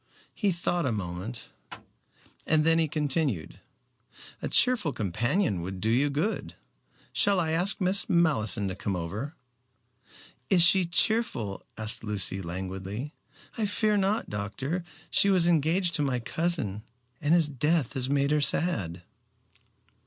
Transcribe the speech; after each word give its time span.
He 0.33 0.51
thought 0.51 0.87
a 0.87 0.91
moment 0.91 1.49
and 2.47 2.65
then 2.65 2.87
continued, 2.87 3.59
"A 4.41 4.49
cheerful 4.49 4.93
companion 4.93 5.61
would 5.61 5.79
do 5.79 5.89
you 5.91 6.09
good. 6.09 6.55
Shall 7.13 7.39
I 7.39 7.51
ask 7.51 7.79
Miss 7.79 8.09
Malleson 8.09 8.67
to 8.69 8.75
come 8.75 8.95
over." 8.95 9.35
"Is 10.49 10.63
she 10.63 10.85
cheerful?" 10.85 11.63
asked 11.77 12.03
Lucy 12.03 12.41
languidly. 12.41 13.13
"I 13.59 13.67
fear 13.67 13.95
not, 13.95 14.27
doctor. 14.27 14.83
She 15.11 15.29
was 15.29 15.45
engaged 15.45 15.93
to 15.93 16.01
my 16.01 16.19
cousin, 16.19 16.81
and 17.21 17.35
his 17.35 17.47
death 17.47 17.93
has 17.93 18.09
made 18.09 18.31
her 18.31 18.41
sad." 18.41 19.03